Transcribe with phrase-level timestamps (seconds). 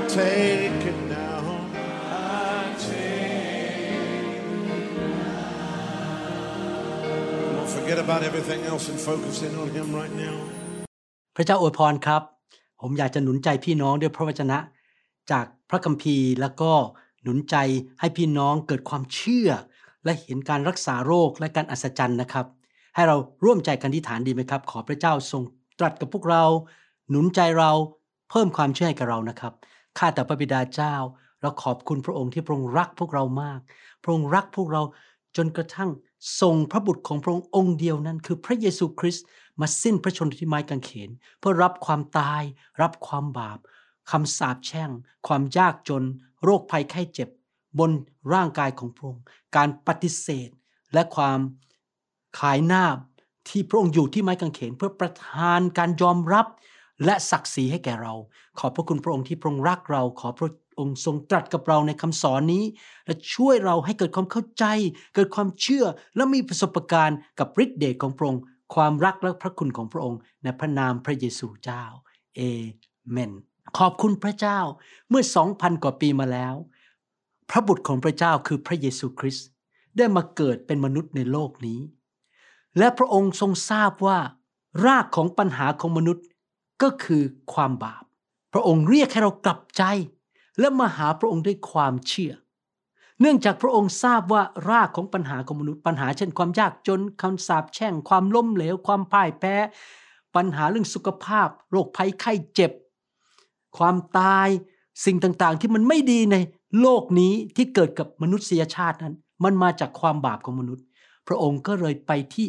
[0.00, 1.42] I take it now.
[2.08, 4.32] I take it.
[7.56, 10.36] Don't forget about everything else and focus in on Him right now.
[11.36, 12.22] พระเจ้าอวยพรครับ
[12.80, 14.58] ผมอยากจะหนุนใจพี่น้องด้วยพระวจนะ
[15.30, 16.72] จากพระคัมภีร์แล้วก็
[17.22, 17.56] หนุนใจ
[18.00, 19.48] ให้พี่น้องเกิดความเชื่อ
[20.04, 22.46] และเห็นการรักษาโรคและการอัศจรรย์นะครับ
[22.94, 25.42] ให้เราร่วมใจกันที่ฐานดีไหมครับ ขอพระเจ้าทรง
[25.78, 26.44] ตรัสกับพวกเรา
[27.10, 27.70] หนุนใจเรา
[28.30, 29.52] เพิ่มความเชื่อให้กับเรานะครับ
[29.98, 30.94] ข้าแต่พระบิดาเจ้า
[31.40, 33.60] เราขอบคุณพระองค์ที่พระองค์รักพวกเรามาก
[34.02, 34.82] พระองค์รักพวกเรา
[35.36, 35.90] จนกระทั่ง
[36.40, 39.24] ส่งพระบุตรของพระองค์องค์เดียวนั้น คือพระเยซูคริสต์
[39.60, 42.42] มาสิ้นพระชนม์ที่ไม้กางเขน เพื่อรับความตาย
[42.82, 43.58] รับความบาป
[44.10, 44.90] คำสาปแช่ง
[45.26, 46.04] ความยากจน
[46.44, 47.28] โรคภัยไข้เจ็บ
[47.78, 47.90] บน
[48.32, 49.22] ร่างกายของพระองค์
[49.56, 50.50] การปฏิเสธ
[50.94, 51.38] และความ
[52.40, 52.84] ขายหน้า
[53.48, 56.46] ที่พระองค์อยู่ที่ไม้กางเขน เพื่อประทานการยอมรับ
[57.04, 58.14] และศักดิ์ศรีให้แก่เรา
[58.58, 62.64] ขอบพระคุณพระองค์ที่พระองค์รักเรา ขอพระองค์ทรงตรัสกับเราในคำสอนนี้
[63.06, 64.64] และช่วยเราให้เกิดความเข้าใจ
[65.14, 65.84] เกิดความเชื่อ
[66.16, 68.42] และมีประสบการณ์กับฤทธิเดชของพระองค์
[68.74, 71.84] ความรักและพระคุณของพระองค์ ในพระนามพระเยซูเจ้า
[72.36, 72.40] เอ
[73.10, 73.32] เมน
[73.78, 74.58] ขอบคุณพระเจ้า
[75.08, 76.54] เมื่อสองพันกว่าปีมาแล้ว
[77.50, 79.48] พระบุตรของพระเจ้าคือพระเยซูคริสต์
[79.96, 81.80] ได้มาเกิดเป็นมนุษย์ในโลกนี้
[82.78, 84.18] และพระองค์ทรงทราบว่า
[84.86, 86.24] รากของปัญหาของมนุษย์
[86.82, 88.02] ก็คือความบาป
[88.52, 89.82] พระองค์เรียกให้เรากลับใจ
[90.58, 92.32] และมาหาพระองค์ด้วยความเชื่อ
[93.20, 99.56] เนื่องจากพระองค์ทราบว่ารากของปัญหาของมนุษย์ปัญหาเช่นความยากจนคำสาปแช่ง ความล้มเหลว ความพ่ายแพ้
[100.34, 102.72] ปัญหาเรื่องสุขภาพ โรคภัยไข้เจ็บ
[103.78, 104.48] ความตาย
[105.04, 106.36] สิ่งต่างๆ ที่มันไม่ดีใน
[106.80, 109.14] โลกนี้ที่เกิดกับมนุษยชาตินั้น
[109.44, 110.84] มันมาจากความบาปของมนุษย์
[111.26, 112.46] พระองค์ก็เลยไปที่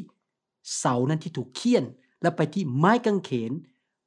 [0.77, 1.83] เสานั้นที่ถูกเคี่ยน
[2.21, 3.51] และไปที่ไม้กางเขน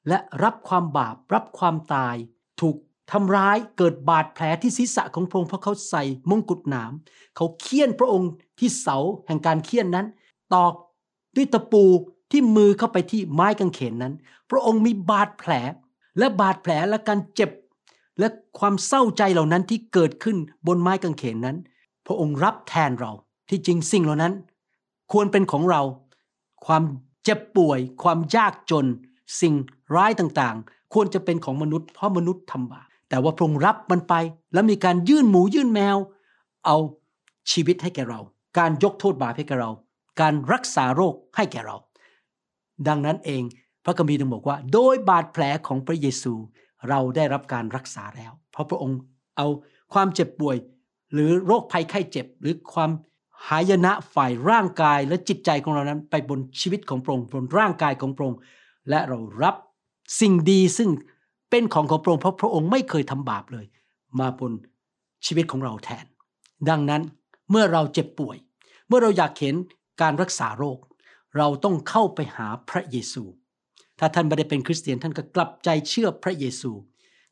[0.08, 2.16] และรับความบาปรับความตาย
[2.60, 2.76] ถูก
[3.12, 6.92] ทำร้ายเกิดบาดแผลที่ศีรษะของพระองค์เพราะเขาใส่มงกุฎหนาม
[7.36, 10.06] เขาเคี่ยนพระองค์ที่เสาแห่งการเคี่ยนนั้น
[10.54, 10.74] ตอก
[11.36, 11.84] ด้วยตะปู
[12.30, 14.14] ที่มือเข้าไปที่ไม้กางเขนนั้น
[14.50, 15.52] พระองค์มีบาดแผล
[16.18, 17.50] และบาดแผลและการเจ็บ
[18.18, 18.28] และ
[18.58, 21.56] ความเศร้าใจเหล่านั้นที่เกิดขึ้นบนไม้กางเขนนั้น
[22.06, 23.12] พระองค์รับแทนเรา
[23.48, 24.32] ที่จริงสิ่งเหล่านั้น
[25.12, 25.82] ควรเป็นของเรา
[26.66, 26.82] ความ
[27.24, 28.86] เจ็บป่วย ความยากจน
[29.40, 29.54] สิ่ง
[29.96, 34.14] ร้ายต่างๆ ควรจะเป็นของมนุษย์เพราะมนุษย์ทำบาปแต่ว่าพระองค์รับมันไป
[34.52, 35.96] แล้วมีการยื่นหมูยื่นแมว
[36.66, 36.76] เอา
[37.52, 38.20] ชีวิตให้แก่เรา
[38.58, 39.70] การยกโทษบาปให้แก่เรา
[40.20, 41.76] การรักษาโรคให้แก่เรา
[42.88, 43.42] ดังนั้นเอง
[43.84, 46.32] พระคัมภีร์ถึงบอกว่า โดยบาดแผลของพระเยซู
[46.88, 48.98] เราได้รับการรักษาแล้ว เพราะพระองค์
[49.36, 49.46] เอา
[49.92, 50.56] ความเจ็บป่วย
[51.12, 52.90] หรือโรคภัยไข้เจ็บ หรือความ
[53.48, 58.38] หายนะฝ่ายร่างกายและจิตใจของเรานั้น ไปบนชีวิตของพระองค์บนร่างกายของพระองค์
[58.88, 59.54] และเรารับ
[60.20, 60.90] สิ่งดีซึ่ง
[61.50, 63.66] เป็นของของพระองค์เพราะพระองค์ไม่เคยทำบาปเลย
[64.20, 64.52] มาบน
[65.26, 66.04] ชีวิตของเราแทน
[66.68, 67.02] ดังนั้น
[67.50, 68.36] เมื่อเราเจ็บป่วย
[68.88, 69.54] เมื่อเราอยากเห็น
[70.02, 70.78] การรักษาโรค
[71.36, 73.22] เราต้องเข้าไปหาพระเยซู
[73.98, 76.70] ถ้าท่านไม่ได้เป็นคริสเตียนท่านก็กลับใจเชื่อพระเยซู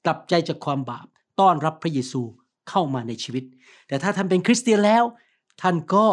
[0.04, 1.06] กลับใจจากความบาป
[1.40, 2.22] ต้อนรับพระเยซู
[2.68, 3.44] เข้ามาในชีวิต
[3.88, 5.04] แต่ถ้าท่านเป็นคริสเตียนแล้ว
[5.62, 6.06] ท่านก็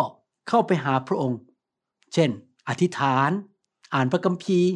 [0.50, 1.40] เข้าไปหาพระองค์
[2.14, 2.30] เช่น
[2.70, 3.32] อธิษฐาน
[3.94, 4.72] อ่านพระคัมภีร์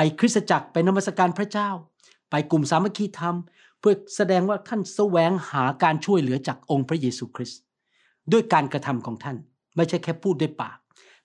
[0.00, 1.70] ไปคริสตจักรไปนมัสการพระเจ้า
[2.30, 3.36] ไปกลุ่มสามัคคีธรรม
[3.80, 7.60] เพื่อแสดงว่าท่านแสวงหาการช่วยเหลือจากองค์พระเยซูคริสต์
[8.32, 9.36] ด้วยการกระทำของท่าน
[9.76, 10.78] ไม่ใช่แค่พูดด้วยปาก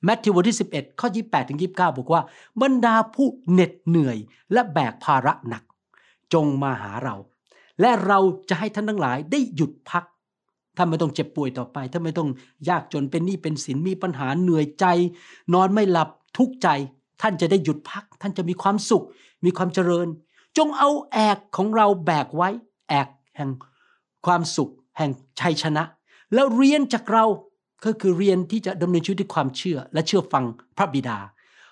[0.04, 2.22] แมทธิวบทที่ 11 ข้อ 28ถึง29 บอกว่า
[2.62, 4.18] บรรดาผู้เหน็ดเหนื่อย
[4.54, 5.64] และแบกภาระหนัก
[6.34, 7.16] จงมาหาเรา
[7.82, 10.04] และเราจะให้ท่านทั้งหลายได้หยุดพัก
[10.78, 12.30] ท่านไม่ต้องเจ็บป่วยต่อไปท่านไม่ต้อง
[12.70, 14.86] ยากจนเป็นหนี้เป็นสินมีปัญหาเหนื่อยใจ
[15.54, 16.10] นอนไม่หลับ
[16.40, 16.70] ทุกข์ใจ
[17.22, 19.06] ท่านจะได้หยุดพัก ท่านจะมีความสุข
[19.46, 20.08] มีความเจริญ
[20.58, 22.50] จงเอาแอกของเราแบกไว้
[22.90, 23.50] แอกแห่ง
[24.26, 25.84] ความสุข แห่งชัยชนะ
[26.34, 27.26] แล้วเรียนจากเรา
[27.86, 30.46] ก็คือเรียนที่จะดำเนินชีวิตด้วยความเชื่อ และเชื่อฟัง
[30.78, 31.18] พระบิดา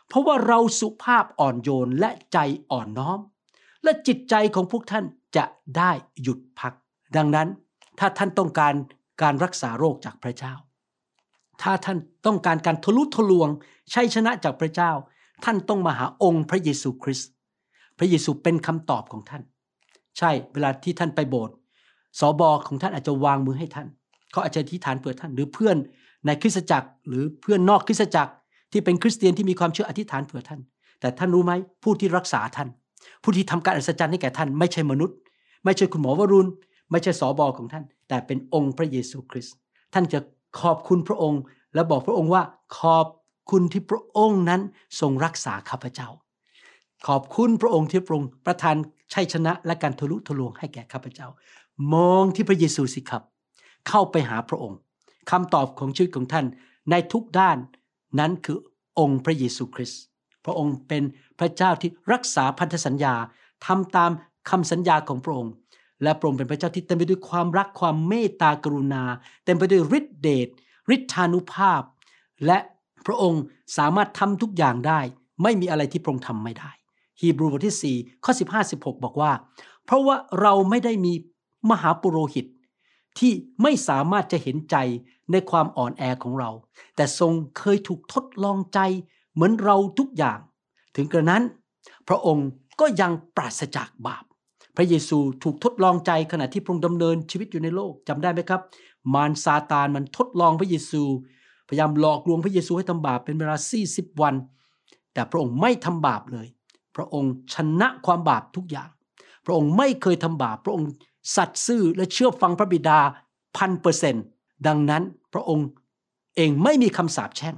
[0.08, 2.38] เพราะว่าเราสุภาพอ่อนโยนและใจ
[2.72, 3.20] อ่อนน้อม
[3.84, 5.06] และจิตใจของพวกท่าน
[5.38, 5.46] จะ
[5.78, 5.92] ได้
[6.22, 6.74] หยุดพัก
[7.16, 7.48] ดังนั้น
[8.00, 8.74] ถ้าท่านต้องการ
[9.22, 10.54] การรักษาโรคจากพระเจ้า
[11.62, 13.50] ถ้าท่านต้องการการทะลุทะลวง
[13.94, 14.92] ชัยชนะจากพระเจ้า
[15.46, 17.30] ท่านต้องมาหาองค์พระเยซูคริสต์
[17.98, 19.42] พระเยซูเป็นคำตอบของท่าน
[20.18, 21.56] ใช่เวลาที่ท่านไปโบสถ์
[22.20, 23.88] สอบอของท่านอาจจะวางมือให้ท่าน
[24.32, 25.78] เขาอาจจะที่ฐานเผื่อท่านหรือเพื่อน
[26.26, 28.32] ในคริสตจักร หรือเพื่อนนอกคริสตจักร
[28.72, 30.60] ที่เป็นคริสเตียนที่มีความเชื่ออธิษฐานเผื่อท่าน
[31.00, 31.52] แต่ท่านรู้ไหม
[31.84, 32.70] ผู้ที่รักษาท่าน
[33.24, 35.16] ผู้ที่ทำการอัศจรรย์ให้แก่ท่านไม่ใช่มนุษย์
[35.66, 36.50] ไม่ใช่คุณหมอวรุณ
[36.92, 39.56] ไม่ใช่สอบอของท่าน แต่เป็นองค์พระเยซูคริสต์
[39.94, 40.20] ท่านจะ
[40.60, 41.42] ขอบคุณพระองค์
[41.74, 42.44] และบอกพระองค์ว่า
[42.76, 43.06] ขอบ
[43.52, 44.62] คุณที่พระองค์นั้น
[45.00, 46.08] ทรงรักษาข้าพเจ้า
[47.08, 48.76] ขอบคุณพระองค์ที่พระองค์ประทาน
[49.14, 51.28] ชัยชนะและการทะลุทะลวงให้แก่ข้าพเจ้า
[51.94, 53.24] มองที่พระเยซูสิครับ
[53.88, 54.78] เข้าไปหาพระองค์
[55.32, 56.46] คำตอบของชีวิตของท่าน
[56.92, 57.58] ในทุกด้าน
[58.20, 58.58] นั้นคือ
[59.00, 60.02] องค์พระเยซูคริสต์
[60.46, 61.04] พระองค์เป็น
[61.40, 63.14] พระเจ้าที่รักษาพันธสัญญา
[63.66, 64.12] ทำตาม
[64.50, 65.54] คำสัญญาของพระองค์
[66.04, 69.04] และพระองค์เป็นพระเจ้าที่เต็มไปด้วยความรักความเมตตากรุณา
[69.46, 70.48] เต็มไปด้วยฤทธิเดช
[70.96, 71.82] ฤทธานุภาพ
[72.46, 72.58] และ
[73.06, 73.42] พระองค์
[73.78, 75.00] สามารถทำทุกอย่างได้
[75.44, 76.72] ไม่มีอะไรที่พระองค์ทำไม่ได้
[77.20, 79.32] ฮีบรูบทที่ 4 ข้อ 15 16 บอกว่า
[79.86, 81.14] เพราะว่าเราไม่ได้มี
[81.70, 82.46] มหาปุโรหิต
[83.20, 83.32] ที่
[83.62, 84.76] ไม่สามารถจะเห็นใจ
[85.32, 86.52] ในความอ่อนแอของเรา
[86.96, 88.80] แต่ทรงเคยถูกทดลองใจ
[89.34, 90.40] เหมือนเราทุกอย่าง
[90.96, 91.44] ถึงกระนั้น
[92.08, 92.48] พระองค์
[92.80, 94.24] ก็ยังปราศจากบาป
[94.76, 98.62] พระเยซูถูกทดลองใจขณะที่พระองค์ดำเนินชีวิตอยู่ในโลกจำได้ไหมครับ
[99.14, 101.04] มารซาตานมันทดลองพระเยซู
[101.72, 103.56] พยายามหลอกลวงพระเยซูให้ทำบาปเป็นเวลา
[103.88, 104.36] 40 วัน
[105.14, 106.48] แต่พระองค์ไม่ทำบาปเลย
[106.96, 108.90] พระองค์ชนะความบาปทุกอย่าง
[109.46, 110.90] พระองค์ไม่เคยทำบาป พระองค์
[111.36, 113.00] สัตย์ซื่อและเชื่อฟังพระบิดา
[113.58, 114.26] พันเปอร์เซนต์
[114.68, 115.04] ดังนั้น
[115.34, 115.68] พระองค์
[116.36, 117.56] เองไม่มีคำสาปแช่ง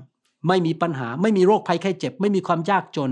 [0.48, 3.12] ไม่มีปัญหา ไม่มีโรคภัยไข้เจ็บ ไม่มีความยากจน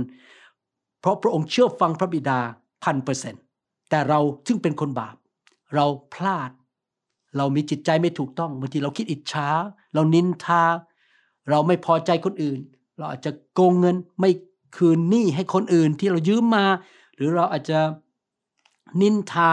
[1.00, 2.40] เพราะพระองค์เชื่อฟังพระบิดา
[2.84, 3.42] พันเปอร์เซนต์
[3.90, 5.16] แต่เราซึ่งเป็นคนบาป
[5.76, 6.52] เราพลาด
[7.38, 9.48] เรามีจิตใจไม่ถูกต้องบางทีเราคิดอิจฉา
[9.94, 10.64] เรานินทา
[11.50, 12.60] เราไม่พอใจคนอื่น
[12.98, 14.32] เราอาจจะโกงเงินไม่
[14.78, 16.66] คืนหนี้ให้คนอื่นที่เรายืมมา
[17.16, 17.80] หรือเราอาจจะ
[19.02, 19.52] นินทา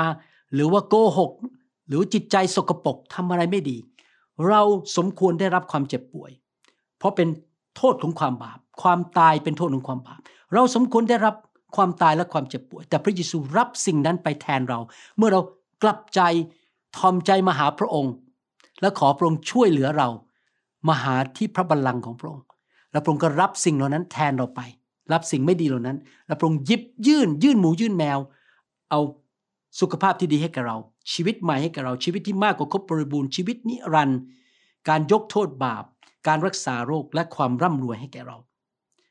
[0.54, 1.32] หรือว่าโกหก
[1.88, 3.76] หรือจิตใจสกปรกทำอะไรไม่ดี
[4.48, 4.60] เรา
[4.96, 6.30] สมควรได้รับความเจ็บป่วย
[6.98, 7.28] เพราะเป็น
[7.76, 10.20] โทษของความบาป ความตายเป็นโทษของความบาป
[10.54, 11.34] เราสมควรได้รับ
[11.76, 14.78] ความตายและความเจ็บป่วย แต่พระเยซูรับสิ่งนั้นไปแทนเรา
[15.16, 15.40] เมื่อเรา
[15.82, 16.20] กลับใจ
[16.96, 18.12] ทอมใจมาหาพระองค์
[18.80, 20.08] และขอพระองค์ช่วยเหลือเรา
[20.88, 22.46] มาหาที่พระบัลลังก์ของพระองค์
[22.92, 24.60] และพระองค์ก็รับสิ่งเหล่านั้นแทนเราไป
[25.12, 25.96] รับสิ่งไม่ดีเหล่านั้น
[26.26, 28.18] และพระองค์ยิบยื่น ยื่นหมูยื่นแมว
[28.90, 29.00] เอา
[29.80, 30.76] สุขภาพที่ดีให้กับเรา
[31.12, 34.20] ชีวิตใหม่ให้กับเรา ชีวิตที่มากกว่าครบบริบูรณ์ชีวิตนิรันดร์
[34.88, 35.84] การยกโทษบาป
[36.26, 38.36] การรักษาโรคและความร่ำรวยให้แก่เรา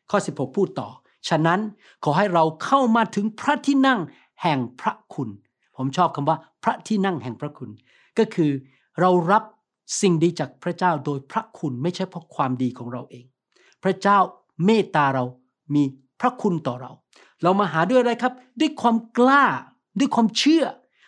[0.09, 0.89] ข้อ 16 พูดต่อ
[1.29, 1.59] ฉะนั้น
[2.03, 3.99] ขอให้เราเข้ามาถึงพระที่นั่ง
[4.43, 5.29] แห่งพระคุณ
[5.77, 7.69] ผมชอบคำว่าพระที่นั่งแห่งพระคุณ
[8.17, 8.51] ก็คือ
[8.99, 9.43] เรารับ
[10.01, 13.25] สิ่งดีจากพระเจ้าโดยพระคุณไม่ใช่เพราะความดีของเราเอง
[13.83, 14.17] พระเจ้า
[14.65, 15.25] เมตตาเรา
[15.75, 15.83] มี
[16.21, 16.91] พระคุณต่อเรา
[17.43, 19.45] เรามาหาด้วยอะไรครับ ด้วยความกล้า
[19.99, 20.65] ด้วยความเชื่อ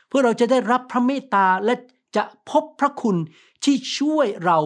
[0.08, 1.74] เพื่อเราจะได้รับพระเมตตาและ
[2.16, 3.16] จะพบพระคุณ
[3.64, 4.58] ที่ช่วยเรา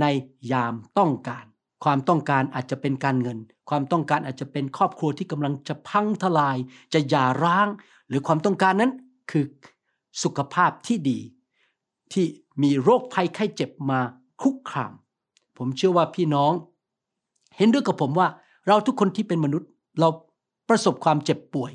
[0.00, 0.06] ใน
[0.52, 1.44] ยามต้องการ
[1.84, 3.38] ความต้องการอาจจะเป็นการเงิน
[3.70, 6.56] ความต้องการอาจจะเป็นครอบครัวที่กำลังจะพังทลาย
[6.94, 7.68] จะหย่าร้าง
[8.08, 8.92] หรือความต้องการนั้น
[9.30, 9.44] คือ
[10.22, 11.18] สุขภาพที่ดี
[12.14, 12.26] ที่
[12.62, 14.00] มีโรคภัยไข้เจ็บมา
[14.42, 14.92] คุกคาม
[15.58, 16.52] ผมเชื่อว่าพี่น้อง
[17.56, 18.28] เห็นด้วยกับผมว่า
[18.66, 19.68] เราทุกคนที่เป็นมนุษย์
[20.00, 20.08] เรา
[20.68, 21.72] ประสบความเจ็บป่วย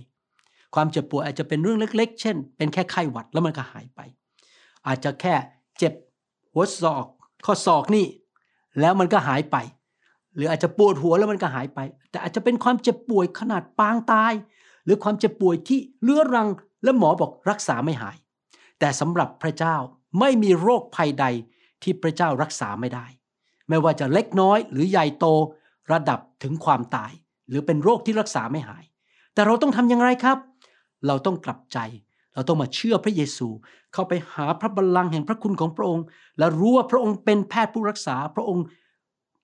[0.75, 4.00] ความเจ็บป่วยอาจจะเป็นเรื่องเล็ก ๆ เช่น เป็นแค่ไข้หวัดแล้วมันก็หายไป
[4.88, 5.34] อาจจะแค่
[5.77, 5.94] เจ็บ
[6.53, 7.06] หัวศอก
[7.46, 8.06] ข้อศอกนี่
[8.79, 9.58] แล้วมันก็หายไป
[10.36, 11.79] หรืออาจจะปวดหัวแล้วมันก็หายไป
[12.10, 14.34] แต่อาจจะเป็นความเจ็บป่วยขนาดปางตาย
[14.86, 16.50] หรือความเจ็บป่วยที่เรื้อรัง
[16.84, 18.17] และหมอบอกรักษาไม่หาย
[18.79, 19.75] แต่สำหรับพระเจ้า
[20.20, 21.26] ไม่มีโรคภัยใด
[21.84, 23.06] ที่พระเจ้ารักษาไม่ได้
[23.70, 25.26] ไม่ว่าจะเล็กน้อยหรือใหญ่โต
[25.92, 27.12] ระดับถึงความตาย
[27.50, 28.84] หรือเป็นโรคที่รักษาไม่หาย
[29.34, 30.38] แต่เราต้องทำอย่างไรครับ
[31.08, 31.80] เราต้องกลับใจ
[32.34, 33.48] เราต้องมาเชื่อพระเยซู
[33.94, 36.06] เข้าไปหาพระบัลลังก์แห่งพระคุณของพระองค์
[36.38, 38.66] และรู้ว่าพระองค์เป็นแพทย์ผู้รักษา พระองค์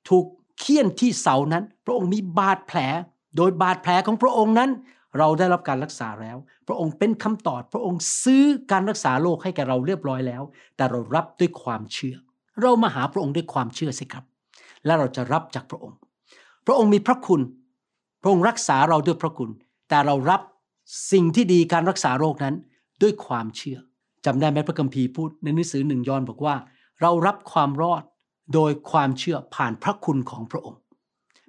[0.10, 0.25] ถูก
[0.60, 2.77] เคี่ยนที่เสานั้น พระองค์มีบาดแผล
[3.38, 4.70] โดยบาดแผลของพระองค์นั้น
[5.17, 10.43] เราได้รับการรักษาแล้ว พระองค์เป็นคำตอบพระองค์ซื้อการรักษาโรคให้แก่เราเรียบร้อยแล้ว
[10.77, 12.15] แต่เรารับด้วยความเชื่อ
[12.62, 14.25] เรามาหาพระองค์ด้วยความเชื่อสิครับ
[14.86, 15.98] และเราจะรับจากพระองค์
[16.65, 17.41] พระองค์มีพระคุณ
[18.22, 19.50] พระองค์รักษาเราด้วยพระคุณ
[19.89, 20.41] แต่เรารับ
[21.12, 22.55] สิ่งที่ดีการรักษาโรคนั้น
[23.01, 23.77] ด้วยความเชื่อ
[24.25, 26.55] จำได้ไหมพระคัมภีร์พูดในหนังสือหนึ่งยอห์นบอกว่า
[27.01, 28.03] เรารับความรอด
[28.53, 30.79] โดยความเชื่อผ่านพระคุณของพระองค์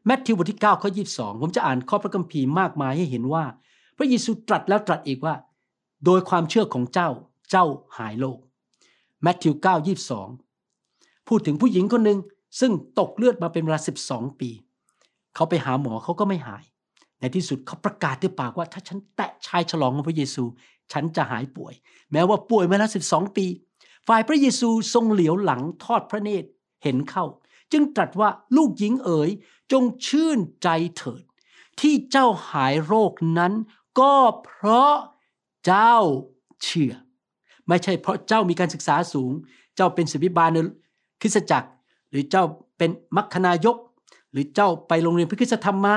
[0.07, 3.45] แมทธิวบทที่9ข้อ22 ผมจะอ่านข้อพระคัมภีร์มากมายให้เห็นว่า
[3.97, 5.35] พระเยซูตรัสแล้วตรัสอีกว่า
[6.05, 7.09] โดยความเชื่อของเจ้า
[7.51, 7.65] เจ้า
[7.99, 8.39] หายโรค
[9.23, 9.67] แมทธิว9
[10.47, 12.19] 22 พูดถึงผู้หญิงคนหนึ่ง
[12.61, 14.51] ซึ่งตกเลือดมาเป็นเวลา 12 ปี
[15.35, 16.65] เขาไปหาหมอเขาก็ไม่หาย
[17.21, 20.45] ในที่สุดเขาประกาศด้วยปากว่า ถ้าฉันแตะชายฉลองของพระเยซู
[20.93, 21.75] ฉันจะหายป่วย
[22.13, 23.47] แม้ว่าป่วยมาแล้ว 12 ปี
[24.09, 26.49] ฝ่ายพระเยซูทรงเหลียวหลังทอดพระเนตร
[26.83, 27.25] เห็นเข้า
[27.75, 29.31] จึงตรัสว่าลูกหญิงเอ๋ย
[29.73, 31.23] จงชื่นใจเถิด
[31.81, 33.53] ที่เจ้าหายโรคนั้น
[34.01, 34.15] ก็
[34.45, 34.95] เพราะ
[35.67, 35.95] เจ้า
[36.63, 36.93] เชื่อ
[37.69, 39.33] ไม่ใช่เพราะเจ้ามีการศึกษาสูง
[39.77, 40.59] เจ้าเป็นศิบิบาลใน
[41.21, 41.69] คริสตจักร
[42.11, 42.45] หรือเจ้า
[42.79, 43.77] เป็นมัคคณายก
[44.31, 45.97] หรือเจ้าไปโรงเรียนพระคุณธรรมมา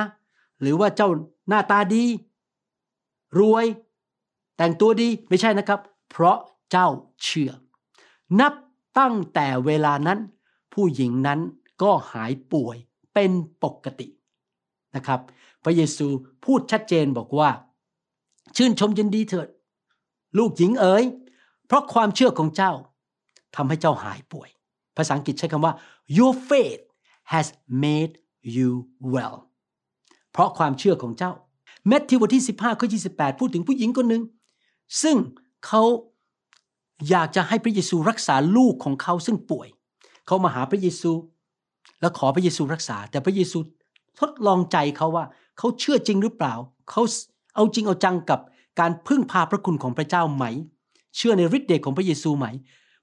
[0.61, 1.09] หรือว่าเจ้า
[1.47, 2.05] หน้าตาดี
[3.39, 3.65] รวย
[4.57, 5.79] แต่งตัวดีไม่ใช่นะครับ
[6.09, 6.37] เพราะ
[6.71, 6.87] เจ้า
[7.23, 7.51] เชื่อ
[8.39, 8.53] นับ
[8.99, 10.19] ตั้งแต่เวลานั้น
[10.73, 11.39] ผู้หญิงนั้น
[11.81, 12.77] ก็หายป่วย
[13.13, 13.31] เป็น
[13.63, 14.07] ปกติ
[14.95, 15.19] นะครับ
[15.63, 16.07] พระเยซู
[16.45, 17.49] พูดชัดเจนบอกว่า
[18.55, 19.47] ชื่นชมยินดีเถิด
[20.37, 21.03] ลูกหญิงเอ๋ย
[21.67, 22.71] เพราะความเชื่อของเจ้า
[23.55, 24.49] ทำให้เจ้าหายป่วย
[24.97, 25.73] ภาษาอังกฤษใช้คำว่า
[26.17, 26.81] your faith
[27.33, 27.47] has
[27.83, 28.13] made
[28.55, 28.69] you
[29.13, 29.35] well
[30.31, 31.31] เพราะความเชื่อของเจ้า
[31.87, 34.23] แมทธิวบทที่ 15ข้อ28 พูดถึงผู้หญิงคนหนึ่ง
[35.03, 35.15] ซึ่ง
[35.67, 35.83] เขา
[37.09, 39.67] อยากจะให้พระเยซูรักษาลูกของเขาซึ่งป่วย
[40.25, 41.11] เขามาหาพระเยซู
[42.01, 43.57] แล้วขอพระเยซูรักษา แต่พระเยซู
[44.19, 45.25] ทดลองใจเขาว่า
[45.57, 46.53] เขาเชื่อจริงหรือเปล่า
[46.89, 47.01] เขา
[47.55, 48.39] เอาจริงเอาจังกับ
[48.79, 50.45] การพึ่งพาพระคุณของพระเจ้าไหม
[51.15, 52.47] เชื่อในฤทธิ์เดชของพระเยซูไหม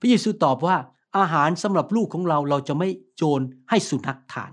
[0.01, 0.77] พระเยซูตอบว่า
[1.19, 4.53] อาหารสำหรับลูกของเราเราจะไม่โจรให้สุนัขทาน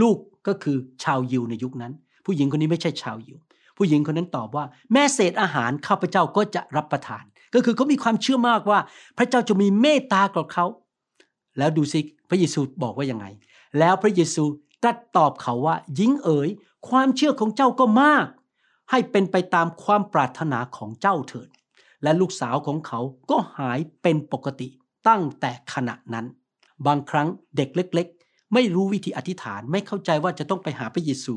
[0.00, 1.92] ลูกก็คือชาวยิวในยุคนั้น
[2.24, 3.38] ผู้หญิงคนนี้ไม่ใช่ชาวยิว
[3.76, 8.78] ผู้หญิงคนนั้นตอบว่า แม่เศษอาหารข้าพเจ้าก็จะรับประทาน ก็คือเขามีความเชื่อมากว่า
[9.18, 10.66] พระเจ้าจะมีเมตตากับเขา
[11.58, 12.00] แล้วดูสิ
[12.34, 13.26] ระเยซูบอกว่ายังไง
[13.78, 14.44] แล้วพระเยซู
[14.82, 16.48] ตรัสตอบเขาว่าหญิงเอ๋ย
[16.88, 18.26] ความเชื่อของเจ้าก็มาก
[18.90, 21.48] ให้เป็นไปตามความปรารถนาของเจ้าเถิด
[22.02, 23.00] และลูกสาวของเขา
[23.30, 24.68] ก็หายเป็นปกติ
[25.08, 26.26] ตั้งแต่ขณะนั้น
[26.86, 31.34] บางครั้งเด็กเล็ก ๆ ไม่รู้วิธีอธิษฐานไม่เข้าใจว่าจะต้องไปหาพระเยซู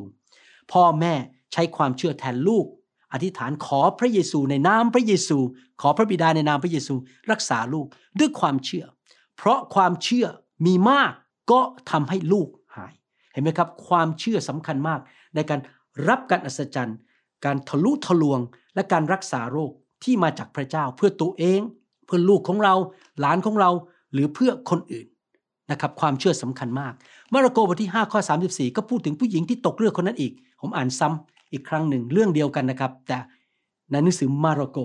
[0.71, 1.13] พ่อแม่
[1.53, 2.65] ใช้ความเชื่อแทนลูก
[3.13, 5.37] อธิษฐานขอพระเยซูในนามพระเยซู
[5.81, 6.93] ขอพระบิดาในนามพระเยซู
[7.31, 7.87] รักษาลูก
[8.19, 8.85] ด้วยความเชื่อ
[9.37, 10.27] เพราะความเชื่อ
[10.65, 11.11] มีมาก
[11.51, 11.59] ก็
[11.91, 12.93] ทำให้ลูกหาย
[13.31, 14.99] เห็นไหมครับ ความเชื่อสำคัญมาก
[15.35, 15.59] ในการ
[16.07, 16.97] รับการอัศจรรย์
[17.45, 18.39] การทะลุทะลวง
[18.75, 19.71] และการรักษาโรค
[20.03, 21.59] ที่มาจากพระเจ้าเพื่อตัวเอง
[22.05, 22.75] เพื่อลูกของเรา
[23.19, 23.71] หลานของเรา
[24.13, 25.07] หรือเพื่อคนอื่น
[25.71, 26.93] นะครับความเชื่อสำคัญมาก
[27.33, 33.17] มาระโกบทที่5ข้อ34 ก็พูดถึงผู้หญิงที่ตกเรือคนนั้นอีก ผมอ่านซ้ำอีกครั้งหนึ่งเรื่องเดียวกันนะครับ แต่
[33.91, 34.79] ในหนังสือมาระโก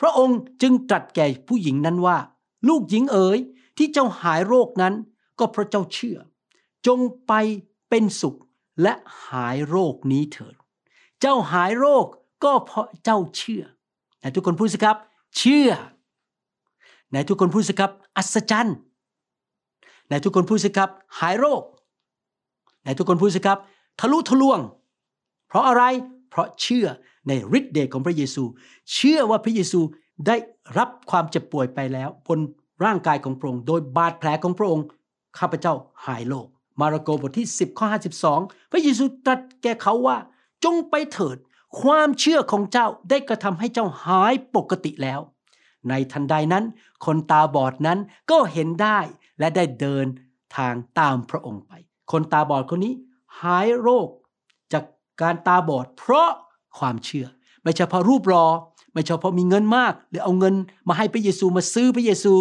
[0.00, 2.16] พระองค์จึงตรัสแก่ผู้หญิงนั้นว่า
[2.68, 3.38] ลูกหญิงเอ๋ย
[3.76, 4.94] ที่เจ้าหายโรคนั้น
[5.38, 6.18] ก็เพราะเจ้าเชื่อ
[6.86, 7.32] จงไป
[7.88, 8.36] เป็นสุข
[8.82, 8.92] และ
[9.28, 10.54] หายโรคนี้เถิด
[11.20, 12.06] เจ้าหายโรค
[12.44, 13.62] ก็เพราะเจ้าเชื่อ
[14.18, 14.96] ไหนทุกคนพูดสิครับ
[15.36, 15.70] เชื่อ
[17.10, 18.76] ไหนทุกคนพูดสิครับ อัศจรรย์
[20.06, 20.90] ไหนทุกคนพูดสิครับ
[21.20, 21.62] หายโรค
[22.82, 23.58] ไหนทุกคนพูดสิครับ
[24.00, 24.60] ทะลุทะลวง
[25.48, 25.82] เพราะอะไร
[26.30, 26.86] เพราะเชื่อ
[27.28, 28.42] ในฤทธิ์เดชของพระเยซู
[28.94, 29.80] เชื่อว่าพระเยซู
[30.26, 30.36] ได้
[30.78, 32.38] รับความเจ็บป่วยไปแล้ว บน
[32.84, 34.84] ร่างกายของพระองค์ โดยบาดแผลของพระองค์
[35.38, 35.74] ข้าพเจ้า
[36.06, 36.46] หายโรค
[36.80, 37.86] มาระโกบทที่ 10ข้อ
[38.28, 40.16] 52 พระเยซูตรัสแก่เขาว่า
[40.64, 41.36] จงไปเถิด
[41.80, 45.20] ความเชื่อของเจ้าได้กระทำให้เจ้าหายปกติแล้ว
[45.88, 46.64] ในทันใดนั้น
[47.06, 47.98] คนตาบอดนั้น
[48.30, 48.98] ก็เห็นได้
[49.38, 50.06] และได้เดิน
[50.56, 51.72] ทางตามพระองค์ไป
[52.12, 52.94] คนตาบอดคนนี้
[53.40, 54.08] หายโรค
[54.72, 54.84] จาก
[55.22, 56.30] การตาบอด เพราะ
[56.78, 57.26] ความเชื่อ
[57.62, 58.46] ไม่ใช่เพราะรูปรอ
[58.96, 60.54] ไม่ใช่เพราะมีเงินมาก หรือเอาเงิน
[60.88, 62.32] มาให้พระเยซูมาซื้อพระเยซู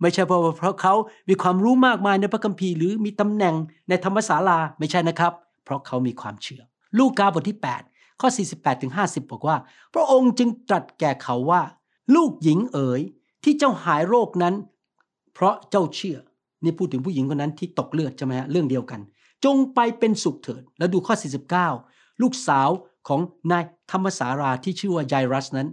[0.00, 0.94] ไม่ใช่เพราะเพราะเขา
[1.28, 3.54] มีความรู้มากมายในพระคัมภีร์หรือมีตำแหน่ง
[3.88, 5.32] ในธรรมศาลาไม่ใช่นะครับ
[5.64, 6.62] เพราะเขามีความเชื่อ
[6.98, 9.56] ลูกาบทที่ 8 ข้อ 48ถึง50 บอกว่า
[9.94, 11.62] พระองค์จึงตรัสแก่เขาว่า
[12.14, 13.00] ลูกหญิงเอ๋ย
[13.44, 14.54] ที่เจ้าหายโรคนั้น
[15.34, 16.18] เพราะเจ้าเชื่อ
[16.62, 19.00] นี่พูดถึงผู้หญิงคนนั้นที่ตกเลือดใช่ไหมฮะเรื่องเดียวกัน
[19.44, 21.14] จงไปเป็นสุขเถิดแล้วดูข้อ
[21.68, 22.68] 49 ลูกสาว
[23.08, 23.20] ของ
[23.52, 25.68] นายธรรมสาราที่ชื่อว่าไยรัสนั้น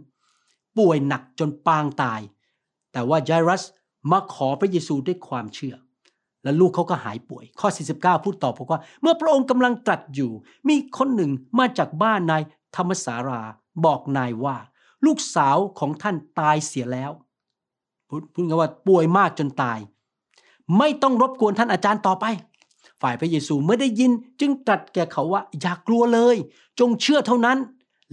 [0.79, 2.21] ป่วยหนักจนปางตาย
[2.91, 3.63] แต่ว่าไยรัส
[4.11, 5.75] มาขอพระเยซูด้วยความเชื่อ
[6.43, 10.31] และลูกเขาก็หายป่วย ข้อ 49 พูดต่อบอกว่า เมื่อพระองค์กำลังตรัสอยู่
[10.69, 12.43] มีคนหนึ่งมาจากบ้านนาย
[12.75, 13.41] ธรรมสารา
[13.85, 14.57] บอกนายว่า
[15.05, 17.11] ลูกสาวของท่านตายเสียแล้ว
[18.09, 19.79] พูดง่ายว่าป่วยมากจนตาย
[20.77, 22.25] ไม่ต้องรบกวนท่านอาจารย์ต่อไป
[23.01, 26.35] ฝ่ายพระเยซูเมื่อได้ยินจึงตรัสแก่เขาว่าอย่ากกลัวเลย
[26.79, 27.57] จงเชื่อเท่านั้น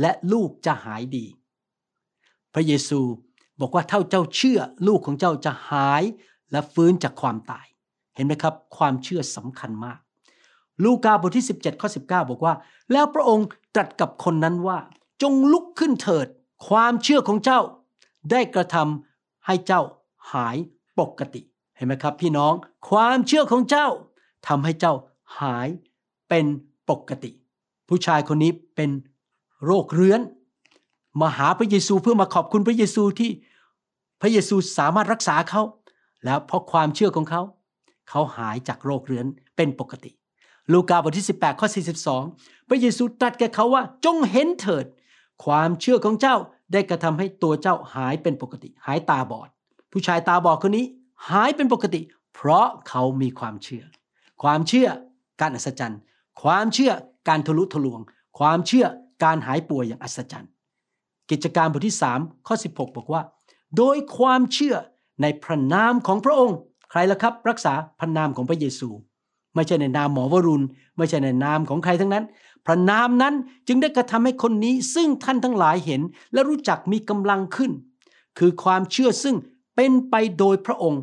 [0.01, 1.27] และลูกจะหายดี
[2.59, 3.01] พระเยซู
[3.61, 6.03] บอกว่าเท่าเจ้าเชื่อลูกของเจ้าจะหาย
[6.51, 7.67] และฟื้นจากความตาย
[8.15, 9.99] เห็นไหมครับ ความเชื่อสำคัญมาก
[10.85, 12.55] ลูกาบทที่ 17ข้อ19 บอกว่า
[12.93, 14.79] แล้วพระองค์ตรัสกับคนนั้นว่า
[15.23, 16.27] จงลุกขึ้นเถิด
[16.69, 17.61] ความเชื่อของเจ้า
[18.31, 19.83] ได้กระทำให้เจ้า
[20.33, 20.57] หาย
[20.99, 21.41] ปกติ
[21.77, 22.53] เห็นไหมครับ พี่น้อง
[22.89, 23.89] ความเชื่อของเจ้า
[24.49, 24.95] ทำให้เจ้า
[25.41, 25.69] หาย
[26.29, 26.47] เป็น
[26.91, 27.31] ปกติ
[27.89, 28.91] ผู้ชายคนนี้เป็น
[29.65, 30.21] โรคเรื้อน
[31.21, 33.31] มาหาพระเยซูเพื่อมาขอบคุณพระเยซูที่
[34.21, 35.63] พระเยซูสามารถรักษาเขา
[36.25, 37.43] แล้วเพราะความเชื่อของเขา
[38.11, 40.11] เขาหายจากโรคเรื้อนเป็นปกติ
[40.73, 41.69] ลูกาบทที่ 18 ข้อ
[42.19, 44.87] 42 พระเยซูตรัสแก่เขาว่าจงเห็นเถิด
[45.45, 46.37] ความเชื่อของเจ้า
[46.73, 49.49] ได้กระทำให้ตัวเจ้าหายเป็นปกติ หายตาบอด
[49.93, 50.87] ผู้ชายตาบอดคนนี้
[51.31, 52.01] หายเป็นปกติ
[52.35, 53.85] เพราะเขามีความเชื่อ
[54.43, 54.89] ความเชื่อ
[55.41, 56.01] การอัศจรรย์
[56.43, 56.93] ความเชื่อ
[57.29, 58.01] การทะลุทะลวง
[58.39, 58.87] ความเชื่อ
[59.25, 60.51] การหายป่วยอย่างอัศจรรย์
[61.31, 63.23] กิจการบทที่ 3 ข้อ 16 บอกว่า
[63.77, 64.77] โดยความเชื่อ
[65.23, 66.59] ในพระนามของพระองค์
[66.91, 68.89] ใครล่ะครับ รักษาพระนามของพระเยซู
[69.55, 70.65] ไม่ใช่ในนามหมอวรุณ
[70.97, 72.25] ไม่ใช่ในนามของใครทั้งนั้น
[72.67, 73.35] พระนามนั้น
[73.67, 76.03] จึงได้กระทำให้คนนี้ ซึ่งท่านทั้งหลายเห็น
[76.33, 77.73] และรู้จักมีกำลังขึ้น
[78.39, 79.37] คือความเชื่อซึ่ง
[79.77, 81.03] เป็นไปโดยพระองค์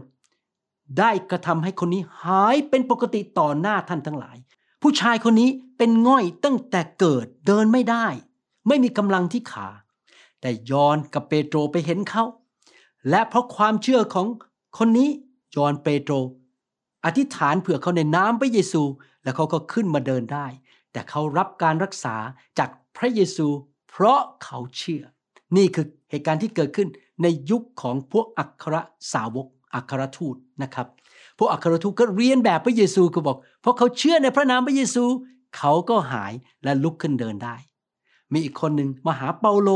[0.99, 4.37] ได้กระทำให้คนนี้หายเป็นปกติต่อหน้าท่านทั้งหลาย
[4.81, 8.07] ผู้ชายคนนี้เป็นง่อยตั้งแต่เกิดเดินไม่ได้
[8.67, 9.67] ไม่มีกำลังที่ขา
[10.43, 12.23] แต่ยอนกับเปโตรไปเห็นเขา
[13.09, 14.27] และเพราะความเชื่อของ
[14.77, 15.09] คนนี้
[15.55, 16.13] ยอนเปโตร
[17.05, 18.83] อธิษฐานเผื่อเขาในน้ำพระเยซู
[19.23, 20.47] แล้วเขาก็ขึ้นมาเดินได้
[20.91, 22.15] แต่เขารับการรักษา
[22.59, 23.47] จากพระเยซู
[23.89, 25.03] เพราะเขาเชื่อ
[25.57, 26.87] นี่คือเหตุการณ์ที่เกิดขึ้น
[27.21, 28.75] ในยุคของพวกอัคร
[29.13, 30.87] สาวกอัครทูตนะครับ
[31.37, 35.03] พวกอัครทูตก็เรียนแบบพระเยซูก็บอก เพราะเขาเชื่อในพระนามพระเยซู
[35.57, 36.33] เขาก็หาย
[36.63, 37.55] และลุกขึ้นเดินได้
[38.33, 39.69] มีอีกคนหนึ่งมาหาเปาโล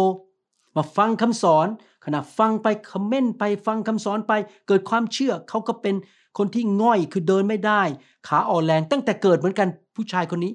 [0.77, 1.67] มาฟังคำสอน
[2.05, 4.33] ขณะฟังไปคอมเมนต์ไปฟังคำสอนไป
[4.67, 5.95] เกิดความเชื่อเขาก็เป็น
[6.37, 7.81] คนที่ง่อยคือเดินไม่ได้
[8.27, 10.53] ขาอ่อนแรงตั้งแต่เกิดเหมือนกันผู้ชายคนนี้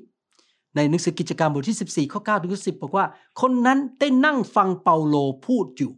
[0.77, 3.07] ในหนังสือกิจการบทที่ 14ข้อ9ถึง10 บอกว่า
[3.41, 5.93] คนนั้นได้นั่งฟังเปาโลพูดอยู่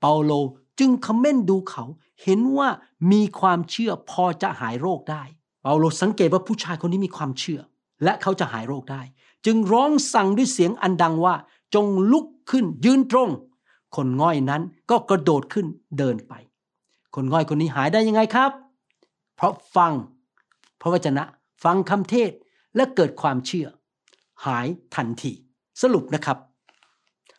[0.00, 0.32] เปาโล
[0.80, 1.84] จึงคอมเมนต์ดูเขา
[2.22, 2.68] เห็นว่า
[3.12, 5.22] มีความเชื่อพอจะหายโรคได้
[5.62, 7.60] เปาโลสังเกตว่าผู้ชายคนนี้มีความเชื่อ
[8.04, 9.02] และเขาจะหายโรคได้
[9.46, 11.34] จึงร้องสั่งด้วยเสียงอันดังว่า
[11.74, 13.30] จงลุกขึ้นยืนตรง
[13.96, 15.66] คนง่อยนั้นก็กระโดดขึ้น
[15.98, 16.34] เดินไป
[17.14, 18.50] คนง่อยคนนี้หายได้ยังไงครับ
[19.36, 19.92] เพราะฟัง
[20.80, 21.24] พระวจนะ
[21.64, 22.30] ฟังคำเทศ
[22.76, 23.66] และเกิดความเชื่อ
[24.46, 25.32] หายทันที
[25.82, 26.38] สรุปนะครับ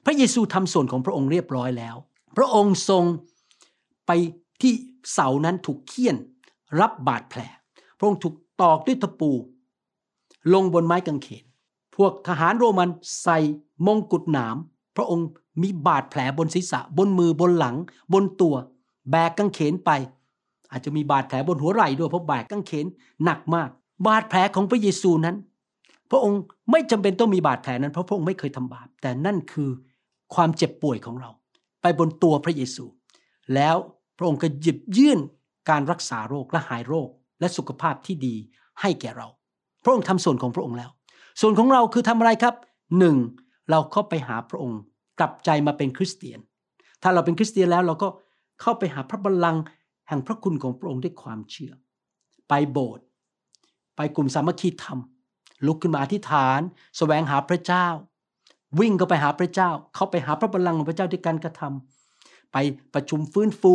[0.05, 1.95] พระเยซูทำส่วนของพระองค์เรียบร้อยแล้ว
[2.37, 3.03] พระองค์ทรง
[4.07, 4.11] ไป
[4.61, 4.73] ที่
[5.13, 6.15] เสานั้นถูกเคี่ยน
[6.79, 7.41] รับบาดแผล
[7.97, 9.31] พระองค์ถูกตอกด้วยตะปู
[10.53, 11.45] ลงบนไม้กางเขน
[11.95, 12.89] พวกทหารโรมัน
[13.23, 13.37] ใส่
[13.85, 14.57] มงกุฎหนาม
[14.95, 15.27] พระองค์
[15.61, 17.75] มีบาดแผลบนศีรษะ บนมือบนหลัง
[18.13, 18.55] บนตัว
[19.11, 19.91] แบกกางเขนไป
[20.71, 22.85] อาจจะมีบาดแผลบนหัวไหล่ด้วยเพราะแบกกางเขน
[23.23, 23.69] หนักมาก
[24.07, 25.35] บาดแผลของพระเยซูนั้น
[26.11, 29.69] พระองค์ไม่จำเป็นต้องมีบาดแผลนั้นเพราะพระองค์ไม่เคยทำบาป แต่นั่นคือ
[30.35, 31.29] ความเจ็บป่วยของเรา
[31.81, 32.83] ไปบนตัวพระเยซู
[33.55, 33.75] แล้ว
[34.17, 35.19] พระองค์ก็หยิบยื่น
[35.69, 38.35] การรักษาโรคและหายโรคและสุขภาพที่ดี
[38.81, 39.27] ให้แก่เรา
[39.83, 40.89] พระองค์ทำส่วนของพระองค์แล้ว
[41.41, 42.55] ส่วนของเราคือทำอะไรครับ
[42.99, 43.15] หนึ่ง
[43.69, 44.79] เราเข้าไปหาพระองค์
[45.19, 46.39] กลับใจมาเป็นคริสเตียน
[47.01, 48.07] ถ้าเราเป็นคริสเตียนแล้วเราก็
[48.61, 49.61] เข้าไปหาพระบัลลังก์
[50.07, 51.73] แห่งพระคุณของพระองค์ด้วยความเชื่อ
[52.49, 53.03] ไปโบสถ์
[53.95, 54.99] ไปกลุ่มสามัคคีธรรม
[55.65, 56.65] ลุกขึ้นมาอธิษฐานส
[56.97, 57.87] แสวงหาพระเจ้า
[58.79, 62.57] วิ่งเข้าไปหาพระเจ้า เข้าไปหาพระบัลลังก์ของพระเจ้าด้วยการกระทำไป
[62.93, 63.73] ประชุมฟื้นฟู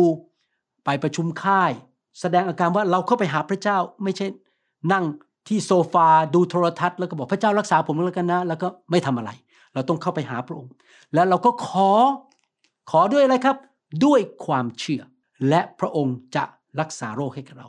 [0.85, 1.71] ไปประชุมค่าย
[2.19, 4.25] แสดงอาการว่าเราเข้าไปหาพระเจ้าไม่ใช่
[4.93, 5.05] นั่ง
[5.47, 9.31] ที่โซฟาดูโทรทัศน์แล้วก็บอกพระเจ้ารักษาผมแล้วกันนะ แล้วก็ไม่ทำอะไร
[9.73, 10.71] เราต้องเข้าไปหาพระองค์
[11.13, 11.89] แล้วเราก็ขอ
[12.91, 13.57] ขอด้วยอะไรครับ
[14.05, 15.01] ด้วยความเชื่อ
[15.49, 16.43] และพระองค์จะ
[16.79, 17.67] รักษาโรคให้กับเรา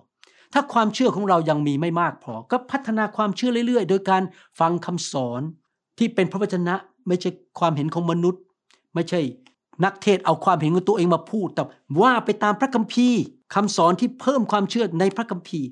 [0.53, 4.23] ถ้าความเชื่อของเรายังมีไม่มากพอ ก็พัฒนาความเชื่อเรื่อย ๆ โดยการ
[4.61, 5.41] ฟังคำสอน
[5.99, 6.75] ที่เป็นพระวจนะ
[7.09, 8.43] ไม่ใช่ความเห็นของมนุษย์
[8.95, 9.21] ไม่ใช่
[9.85, 11.63] นักเทศเอาความเห็นของตัวเองมาพูด แต่
[12.01, 13.21] ว่าไปตามพระคัมภีร์
[13.55, 15.69] คำสอนที่เพิ่มความเชื่อในพระคัมภีร์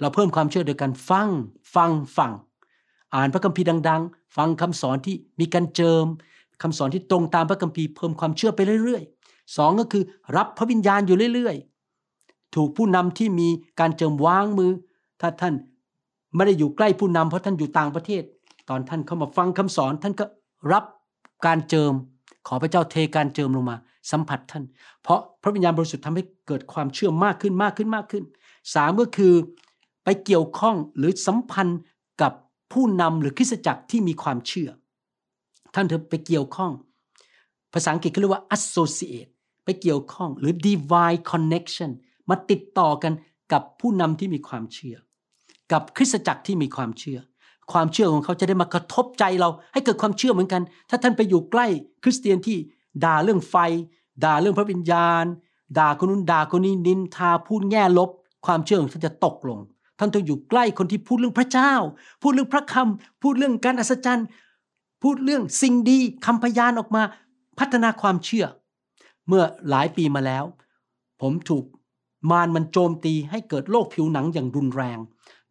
[0.00, 1.28] เราเพิ่มความเชื่อโดยการฟัง
[1.74, 2.32] ฟังฟัง
[3.14, 6.06] อ่านพระคัมภีร์ดัง ๆ ฟังคำสอนที่มีการเจิม
[6.62, 10.02] คำสอนที่ตรงตามพระคัมภีร์เพิ่มความเชื่อไปเรื่อยๆสองก็คือ
[10.36, 13.48] รับพระวิญญาณอยู่เรื่อยๆ ถูกผู้นำที่มี
[13.80, 14.72] การเจิมวางมือ
[15.20, 15.54] ถ้าท่าน
[16.34, 18.22] ไม่ได้อยู่ใกล้ผู้นำเพราะท่านอยู่ต่างประเทศ
[18.68, 20.24] ตอนท่านเข้ามาฟังคำสอนท่านก็
[20.72, 20.84] รับ
[21.46, 21.92] การเจิม
[22.46, 23.76] ขอพระเจ้าเทการเจิมลงมา
[24.10, 24.64] สัมผัสท่าน
[25.02, 28.24] เพราะพระวิญญาณบริสุทธิ์ทำให้เกิดความเชื่อมากขึ้นมากขึ้นมากขึ้น
[28.74, 29.34] สามก็คือ
[30.04, 31.78] ไปเกี่ยวข้องหรือสัมพันธ์
[32.72, 34.70] ผู้นำหรือคริสตจักรที่มีความเชื่อ
[35.74, 36.72] ท่านเถอไปเกี่ยวข้อง
[37.72, 39.30] ภาษาอังกฤษเขาเรียกว่า associate
[39.64, 41.90] ไปเกี่ยวข้องหรือ divine connection
[42.30, 43.12] มาติดต่อกัน
[43.52, 44.96] กับผู้นำที่มีความเชื่อ
[45.72, 47.18] กับคริสตจักรที่มีความเชื่อ
[47.72, 51.66] ความเชื่อของเขาจะได้มากระทบใจเรา ให้เกิดความเชื่อเหมือนกัน ถ้าท่านไปอยู่ใกล้
[52.04, 52.56] คริสเตียนที่
[53.04, 53.56] ด่าเรื่องไฟ
[54.24, 55.24] ด่าเรื่องพระวิญญาณ
[55.78, 58.10] ด่าคนนู้นด่าคนนี้นินทาพูดแง่ลบ
[58.46, 59.60] ความเชื่อของท่านจะตกลง
[59.98, 61.72] ท่านต้องอยู่ใกล้คนที่พูดเรื่องพระเจ้า
[62.22, 64.26] พูดเรื่องพระคำพูดเรื่องการอัศจรรย์
[65.02, 67.02] พูดเรื่องสิ่งดีคำพยานออกมา
[67.58, 68.46] พัฒนาความเชื่อ
[69.28, 70.44] เมื่อหลายปีมาแล้ว
[71.20, 71.64] ผมถูก
[72.30, 74.98] มารมันโจมตีให้เกิดโรคผิวหนังอย่างรุนแรง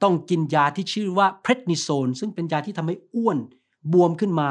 [0.04, 3.38] ต้องกินยาที่ชื่อว่าเพรดนิโซนซึ่งเป็นยาที่ทำให้อ้วน
[3.94, 4.50] บวมขึ้นมา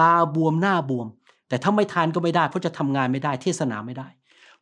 [0.00, 1.06] ตาบวมหน้าบวม
[1.48, 4.08] แต่ถ้าไม่ทานก็ไม่ได้เพราะจะทำงานไม่ได้เทศนาไม่ได้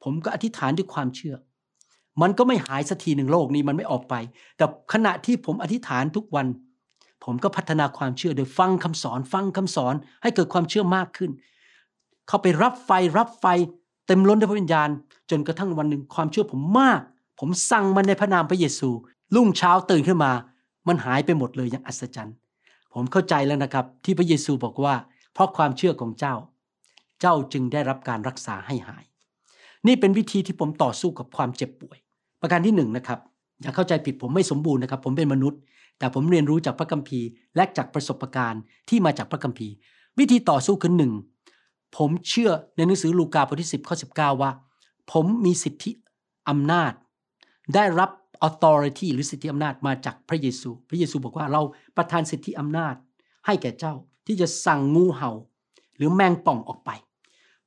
[0.03, 1.35] ผมก็อธิษฐานด้วยความเชื่อ
[2.22, 4.14] มันก็ไม่หายสักทีหนึ่งโรคนี้มันไม่ออกไป
[4.56, 6.46] แต่ขณะที่ผมอธิษฐานทุกวัน
[7.24, 11.30] ผมก็พัฒนาความเชื่อโดยฟังคำสอน ฟังคำสอนให้เกิดความเชื่อมากขึ้น
[12.28, 13.46] เข้าไปรับไฟรับไฟ
[14.06, 14.88] เต็มล้นด้วยพระวิญญาณ
[15.30, 17.00] จนกระทั่งวันหนึ่งความเชื่อผมมาก
[17.40, 18.88] ผมสั่งมันในพระนามพระเยซู
[19.35, 20.33] รุ่งเช้าตื่นขึ้นมา
[20.88, 22.37] มันหายไปหมดเลยอย่างอัศจรรย์
[22.94, 24.94] ผมเข้าใจแล้วนะครับ ที่พระเยซูบอกว่า
[25.33, 26.35] เพราะความเชื่อของเจ้า
[27.20, 29.04] เจ้าจึงได้รับการรักษาให้หาย
[29.87, 31.98] นี่เป็นวิธีที่ผมต่อสู้กับความเจ็บป่วย
[32.40, 33.18] ประการที่หนึ่งนะครับ
[33.62, 35.61] อย่าเข้าใจผิดผมไม่สมบูรณ์นะครับ ผมเป็นมนุษย์
[35.98, 39.74] แต่ผมเรียนรู้จากพระคัมภีร์ และจากประสบการณ์ที่มาจากพระคัมภีร์
[40.18, 41.12] วิธีต่อสู้คือหนึ่ง
[41.96, 44.50] ผมเชื่อในหนังสือลูกาบทที่10ข้อ19 ว่า
[45.12, 45.90] ผมมีสิทธิ
[46.48, 46.92] อำนาจ
[47.74, 48.11] ได้รับ
[48.46, 51.62] authority หรือสิทธิอำนาจมาจากพระเยซู พระเยซูบอกว่าเรา
[51.96, 52.94] ประทานสิทธิอำนาจ
[53.46, 53.94] ให้แก่เจ้า
[54.26, 55.31] ที่จะสั่งงูเห่า
[55.96, 56.90] หรือแมงป่องออกไป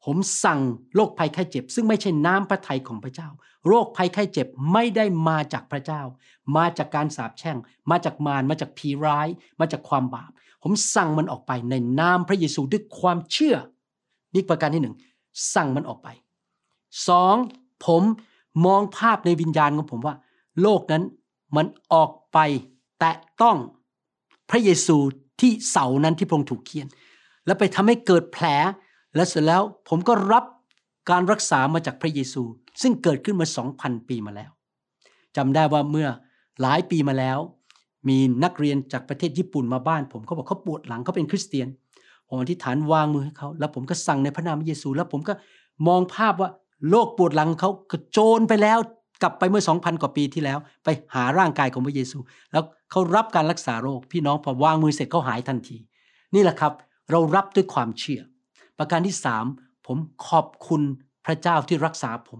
[0.05, 0.59] ผมสั่ง
[0.95, 3.29] โรคภัยไข้เจ็บ ซึ่งไม่ใช่น้ำพระทัยของพระเจ้า
[3.67, 6.01] โรคภัยไข้เจ็บไม่ได้มาจากพระเจ้า
[6.57, 7.57] มาจากการสาปแช่ง
[7.91, 9.27] มาจากมารมาจากผีร้าย
[9.59, 10.31] มาจากความบาป
[10.63, 13.55] ผมสั่งมันออกไปในนามพระเยซูด้วยความเชื่อ
[14.33, 14.95] นี่ประการที่หนึ่ง
[15.53, 16.07] สั่งมันออกไป
[17.07, 17.35] สอง
[17.85, 18.03] ผม
[18.65, 20.15] มองภาพในวิญญาณของผมว่า
[20.61, 21.03] โลกนั้น
[21.55, 22.37] มันออกไป
[22.99, 23.57] แตะต้อง
[24.49, 24.97] พระเยซู
[25.39, 26.87] ที่เสานั้นที่พระองค์ถูกเคียน
[27.45, 28.45] แล้วไปทำให้เกิดแผล
[29.15, 30.45] และเสร็จแล้วผมก็รับ
[31.09, 32.43] การรักษามาจากพระเยซู
[32.81, 34.51] ซึ่งเกิดขึ้นมาสองพันปีมาแล้ว
[35.37, 36.07] จำได้ว่าเมื่อ
[36.61, 37.37] หลายปีมาแล้ว
[38.09, 41.67] มีนักเรียนจากประเทศญี่ปุ่นมาบ้าน ผมเขาบอกเขาปวดหลังเขาเป็นคริสเตียน
[42.27, 45.33] ผมอธิษฐานวางมือให้เขา แล้วผมก็สั่งในพระนามพระเยซู แล้วผมก็
[45.87, 46.49] มองภาพว่า
[46.89, 48.79] โรคปวดหลังเขากระโจนไปแล้ว
[49.21, 52.17] กลับไปเมื่อสองพันกว่าปีที่แล้ว ไปหาร่างกายของพระเยซู
[52.51, 55.77] แล้วเขารับการรักษาโรค พี่น้องพอวางมือเสร็จเขาหายทันที
[56.35, 56.73] นี่แหละครับ
[57.11, 58.21] เรารับด้วยความเชื่อ
[58.77, 59.45] ประการที่สาม
[59.87, 60.81] ผมขอบคุณ
[61.25, 62.39] พระเจ้าที่รักษาผม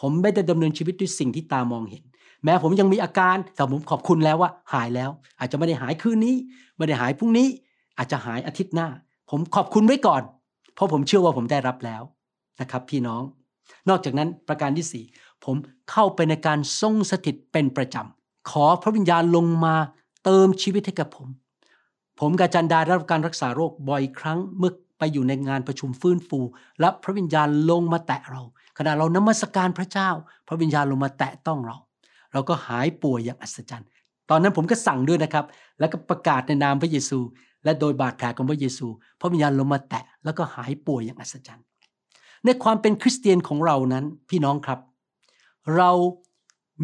[0.00, 2.02] ผมไม่ได้ดำเนินชีวิตด้วยสิ่งที่ตามองเห็น
[2.44, 6.36] แม้ผมยังมีอาการแต่ผมขอบคุณแล้วว่าหายแล้ว อาจจะไม่ได้หายคืนนี้
[6.76, 7.48] ไม่ได้หายพรุ่งนี้
[7.98, 8.88] อาจจะหายอาทิตย์หน้า
[9.30, 10.22] ผมขอบคุณไว้ก่อน
[10.74, 12.02] เพราะผมเชื่อว่าผมได้รับแล้ว
[12.60, 13.22] นะครับ พี่น้อง
[13.88, 15.04] นอกจากนั้นประการที่สี่
[15.44, 15.56] ผม
[15.90, 19.74] เข้าไปในการทรงสถิตเป็นประจำขอพระวิญญาณลงมา
[20.24, 21.28] เติมชีวิตให้กับผม
[22.20, 26.40] ผมกาจันดาได้รับการรักษาโรคบ่อยครั้งเมื่อ ไปอยู่ในงานประชุมฟื้นฟู
[26.80, 28.42] และพระวิญญาณลงมาแตะเรา
[28.78, 30.10] ขณะเรานมัสการพระเจ้า
[30.48, 31.76] พระวิญญาณลงมาแตะต้องเรา
[32.32, 33.88] เราก็หายป่วยอย่างอัศจรรย์
[34.30, 35.46] ตอนนั้นผมก็สั่งด้วยนะครับ
[35.78, 37.18] แล้วก็ประกาศในนามพระเยซู
[37.64, 38.86] และโดยบาดแผลของพระเยซู
[39.20, 41.66] พระวิญญาณลงมาแตะแล้วก็หายป่วยอย่างอัศจรรย์
[42.44, 44.80] ในความเป็นคริสเตียนของเรานั้นพี่น้องครับ
[45.76, 45.90] เรา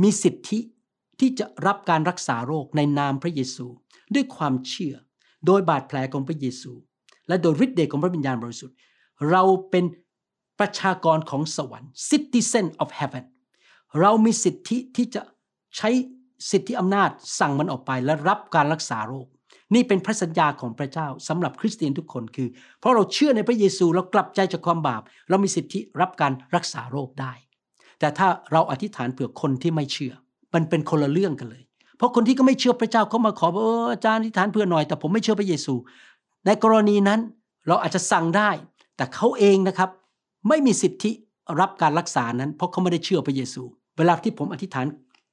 [0.02, 0.58] มีสิทธิ
[1.20, 3.66] ที่จะรับการรักษาโรคในนามพระเยซู
[4.14, 4.94] ด้วยความเชื่อ
[5.46, 6.72] โดยบาดแผลของพระเยซู
[7.28, 8.76] และโดยฤทธิ์เดชของพระวิญญาณบริสุทธิ์
[9.30, 9.84] เราเป็น
[10.58, 13.24] ประชากรของสวรรค์ citizen of heaven
[14.00, 15.22] เรามีสิทธิที่จะ
[15.76, 15.90] ใช้
[16.50, 19.26] สิทธิอำนาจสั่งมันออกไปและรับการรักษาโรค
[19.74, 22.48] นี่เป็นพระสัญญาของพระเจ้าสำหรับคริสเตียนทุกคนคือ
[22.80, 27.32] เพราะเราเชื่อในพระเยซูเรากลับใจจากความบาป เรามีสิทธิรับการรักษาโรคได้
[27.98, 30.12] แต่ถ้าเราอธิษฐานเผื่อคนที่ไม่เชื่อ
[30.54, 31.62] มันเป็นคนละเรื่องกันเลย
[31.96, 35.74] เพราะคนที่ก็ไม่เชื่อพระเจ้าเขามาขอเอออาจารย์อธิษฐานเผื่อหน่อยแต่ผมไม่เชื่อพระเยซู
[36.46, 37.20] ในกรณีนั้น
[37.68, 38.50] เราอาจจะสั่งได้
[38.96, 39.90] แต่เขาเองนะครับ
[40.48, 41.10] ไม่มีสิทธิ
[41.60, 43.62] รับการรักษานั้น เพราะเขาไม่ได้เชื่อพระเยซู
[43.98, 44.86] เวลาที่ผมอธิษฐาน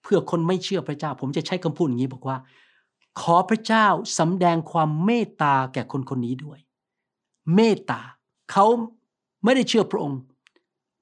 [0.03, 2.37] เพื่อคนไม่เชื่อพระเจ้า ผมจะใช้คำพูดอย่างนี้บอกว่า
[3.21, 3.87] ขอพระเจ้า
[4.19, 6.59] สำแดงความเมตตาแก่คนคนนี้ด้วย
[7.55, 8.01] เมตตา
[8.51, 8.65] เขา
[9.43, 10.19] ไม่ได้เชื่อพระองค์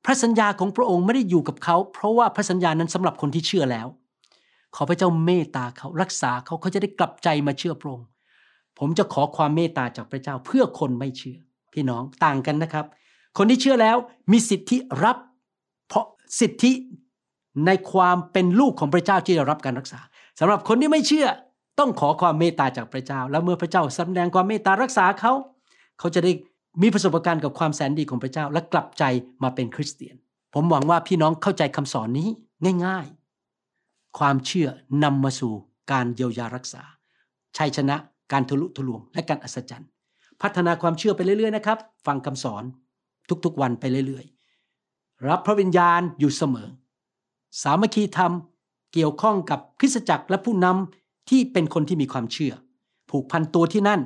[0.05, 3.87] พระสัญญาของพระองค์ไม่ได้อยู่กับเขา เพราะว่าพระสัญญานั้นสำหรับคนที่เชื่อแล้ว
[4.75, 8.05] ขอพระเจ้าเมตตาเขารักษาเขาเขาจะได้กลับใจมาเชื่อพระองค์
[8.83, 11.37] ผมจะขอความเมตตาจากพระเจ้าเพื่อคนไม่เชื่อ
[11.73, 12.85] พี่น้องต่างกันนะครับ
[13.37, 13.97] คนที่เชื่อแล้ว
[14.31, 15.17] มีสิทธิรับ
[15.87, 16.05] เพราะ
[16.39, 16.71] สิทธิ
[17.65, 19.99] ในความเป็นลูกของพระเจ้าที่จะรับการรักษา
[20.39, 21.27] สำหรับคนที่ไม่เชื่อ
[21.79, 25.33] ต้องขอความเมตตาจากพระเจ้า แล้วเมื่อพระเจ้าสำแดงความเมตตารักษาเขา
[25.99, 26.31] เขาจะได้
[26.81, 29.03] มีประสบการณ์กับความแสนดีของพระเจ้าและกลับใจ
[29.43, 30.15] มาเป็นคริสเตียน
[30.53, 32.27] ผมหวังว่าพี่น้องเข้าใจคำสอนนี้
[32.85, 33.05] ง่าย
[33.61, 34.69] ๆ ความเชื่อ
[35.03, 35.53] นำมาสู่
[35.91, 36.83] การเยียวยารักษา
[37.57, 37.97] ชัยชนะ
[38.31, 39.89] การทะลุทะลวง และการอัศจรรย์
[40.41, 42.63] พัฒนาความเชื่อไปเรื่อยๆนะครับ ฟังคำสอน
[43.45, 46.67] ทุกๆวันไปเรื่อยๆ รับพระวิญญาณอยู่เสมอ
[47.61, 48.31] สามัคคีธรรม
[48.93, 52.53] เกี่ยวข้องกับคริสตจักรและผู้นำที่เป็นคนที่มีความเชื่อ
[53.09, 54.01] ผูกพันตัวที่นั่น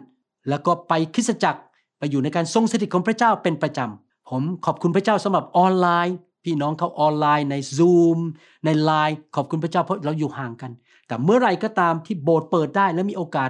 [0.49, 1.61] แล้วก็ไปคริสตจักร
[1.97, 8.19] ไปอยู่ในการทรงสถิตของพระเจ้าเป็นประจำ ผมขอบคุณพระเจ้าสำหรับออนไลน์ พี่น้องเขาออนไลน์ใน Zoom
[8.65, 10.71] ในไลน์ขอบคุณพระเจ้าเพราะเราอยู่ห่างกัน
[11.07, 13.49] แต่เมื่อไรก็ตามที่โบสถ์เปิดได้และมีโอกาส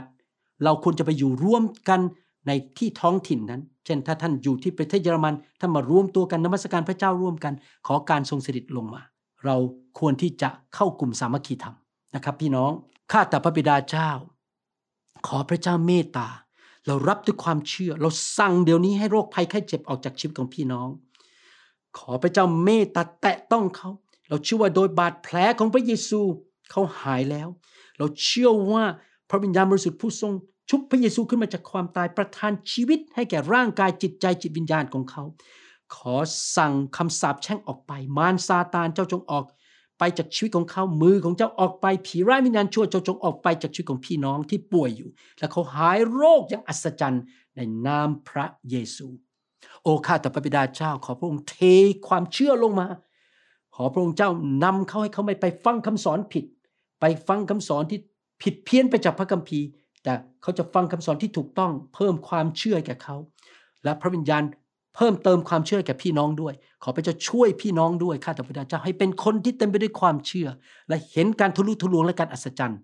[0.64, 2.00] เราควรจะไปอยู่ร่วมกัน
[2.48, 7.54] ในที่ท้องถิ่นนั้น เช่น ถ้าท่านอยู่ที่ประเทศเยอรมันท่านมารวมตัวกันนมัสการพระเจ้าร่วมกัน
[7.88, 9.02] ขอการทรงสถิตลงมา
[9.46, 9.56] เรา
[10.00, 11.76] ควรที่จะเข้ากลุ่มสามัคคีธรรม
[12.16, 12.72] นะครับพี่น้อง
[13.12, 14.10] ข้าแต่พระบิดาเจ้า
[15.28, 16.28] ขอพระเจ้าเมตตา
[16.88, 20.88] เรารับด้วยความเชื่อ เราสั่งเดี๋ยวนี้ให้โรคภัยไข้เจ็บออกจากชีวิตของพี่น้อง
[21.98, 23.90] ขอพระเจ้าเมตตาแตะต้องเขา
[24.30, 26.22] เราเชื่อว่าโดยบาดแผลของพระเยซู
[26.72, 27.48] เขาหายแล้ว
[27.98, 28.84] เราเชื่อว่า
[29.36, 30.34] ระวิญญาณบริสุทธิ์ผู้ทรง
[30.70, 35.24] ชุบพระเยซูขึ้นมาจากความตายประทานชีวิตให้แก่ร่างกายจิตใจจิตวิญญาณของเขา
[35.96, 36.16] ขอ
[36.56, 39.46] สั่งคำสาปแช่งออกไป มารซาตานเจ้าจงออก
[40.00, 47.24] ไปจากชีวิตของเขา มือของเจ้าออกไป ผีร้ายวิญญาณชั่วเจ้าจงออกไปจากชีวิตของพี่น้องที่ป่วยอยู่ และเขาหายโรคอย่างอัศจรรย์
[47.56, 49.08] ในนามพระเยซู
[49.84, 51.56] โอ้ข้าแต่พระบิดาเจ้า ขอพระองค์เท
[52.08, 52.88] ความเชื่อลงมา
[53.76, 54.30] ขอพระองค์เจ้า
[54.64, 56.46] นำเขาให้เขาไม่ไปฟังคำสอนผิด
[57.00, 58.00] ไปฟังคำสอนที่
[58.42, 59.68] ผิดเพี้ยนไปจากพระคัมภีร์
[60.04, 63.16] แต่เขาจะฟังคำสอนที่ถูกต้องเพิ่มความเชื่อแก่เขา
[63.84, 64.44] และพระวิญญาณ
[64.96, 70.48] เพิ่มเติมความเชื่อแก่พี่น้องด้วย ขอพระเจ้าช่วยพี่น้องด้วยข้าแต่พระเจ้าให้เป็นคนที่เต็มไปด้วยความเชื่อ
[70.88, 72.80] และเห็นการทะลุทะลวงและการอัศจรรย์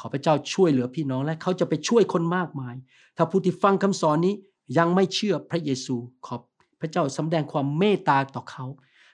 [0.00, 2.74] ขอพระเจ้าช่วยเหลือพี่น้องและเขาจะไปช่วยคนมากมาย
[3.16, 4.34] ถ้าผู้ที่ฟังคำสอนนี้
[4.78, 6.34] ยังไม่เชื่อพระเยซูขอ
[6.80, 8.64] พระเจ้าสำแดงความเมตตาต่อเขา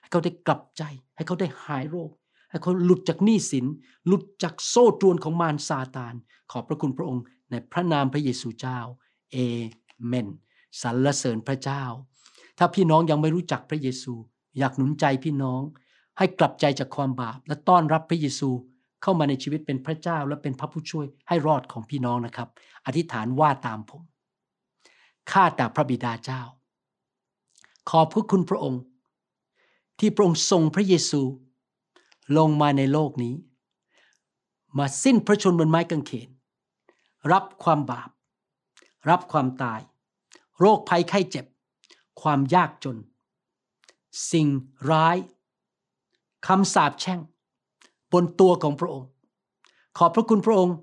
[0.01, 0.83] ให้เขาได้กลับใจ
[1.15, 2.09] ให้เขาได้หายโรค
[2.49, 3.65] ให้เขาหลุดจากหนี้สิน
[4.07, 6.13] หลุดจากโซ่ตรวนของมารซาตาน
[6.51, 8.79] ขอบพระคุณพระองค์ในพระนามพระเยซูเจ้า
[9.31, 9.37] เอ
[10.05, 10.27] เมน
[10.81, 11.83] สรรเสริญพระเจ้า
[12.57, 14.13] ถ้าพี่น้องยังไม่รู้จักพระเยซู
[14.57, 15.61] อยากหนุนใจพี่น้อง
[16.17, 18.49] ให้กลับใจจากความบาป และต้อนรับพระเยซู
[19.01, 22.49] เข้ามาในชีวิตเป็นพระเจ้าและเป็นพระผู้ช่วยให้รอดของพี่น้องนะครับ
[22.85, 24.01] อธิษฐานว่าตามผม
[25.31, 26.41] ข้าแต่พระบิดาเจ้า
[27.89, 28.81] ขอบพระคุณพระองค์
[29.99, 31.21] ที่พระองค์ทรงพระเยซู
[32.37, 33.35] ลงมาในโลกนี้
[34.77, 36.29] มาสิ้นพระชนม์บนไม้กางเขน
[37.31, 38.09] รับความบาป
[39.09, 39.79] รับความตาย
[40.59, 41.45] โรคภัยไข้เจ็บ
[42.21, 42.97] ความยากจน
[44.31, 44.47] สิ่ง
[44.91, 45.17] ร้าย
[46.47, 47.19] คำสาปแช่ง
[48.11, 49.09] บนตัวของพระองค์
[49.97, 50.75] ขอบพระคุณพระองค์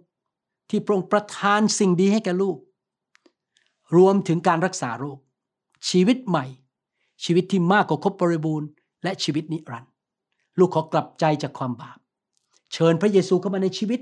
[0.71, 2.57] ที่พระองค์ประทานสิ่งดีให้แก่ลูก
[3.97, 5.19] รวมถึงการรักษาโรค
[5.89, 6.45] ชีวิตใหม่
[7.25, 8.69] ชีวิตที่มากกว่าครบบริบูรณ์
[9.03, 9.93] และชีวิตนิรันดร์
[10.59, 11.99] ลูกขอกลับใจจากความบาป
[12.73, 14.01] เชิญพระเยซูเข้ามาในชีวิต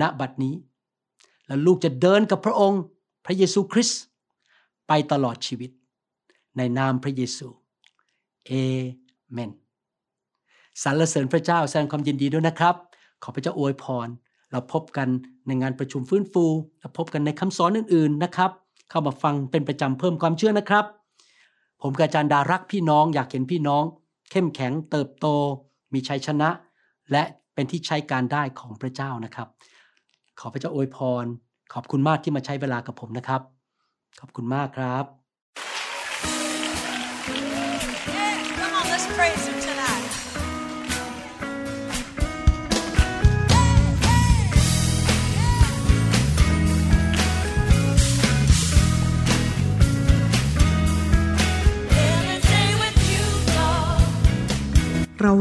[0.00, 0.54] ณบัดนี้
[1.46, 2.82] และลูกจะเดินกับพระองค์
[3.26, 4.00] พระเยซูคริสต์
[4.88, 5.70] ไปตลอดชีวิต
[6.56, 7.48] ในนามพระเยซู
[8.46, 8.52] เอ
[9.32, 9.50] เมน
[10.82, 12.74] สรรเสริญพระเจ้าแสดงความยินดีด้วยนะครับ
[13.22, 14.08] ขอพระเจ้าอวยพร
[14.50, 15.08] เราพบกัน
[15.46, 16.44] ในงานประชุมฟื้นฟู
[16.80, 18.50] เราพบกันในคำสอนอื่นๆนะครับ
[18.90, 20.84] เข้ามาฟังเป็นประจำเพิ่มความเชื่อนะครับ
[21.82, 23.84] ผมกับอาจารย์ดารักพี่น้องอยากเห็นพี่น้อง
[24.32, 25.26] เข้มแข็งเติบโต
[25.92, 26.50] มีชัยชนะ
[27.12, 27.22] และ
[27.54, 29.48] เป็นที่ใช้การได้ของพระเจ้านะครับ
[30.40, 31.24] ขอพระเจ้าอวยพร
[31.72, 33.40] ขอบคุณมากที่มาใช้เวลากับผมนะครับ
[34.20, 35.21] ขอบคุณมากครับ